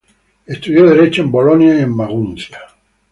[0.47, 2.59] Estudió Derecho en Bolonia y en Maguncia.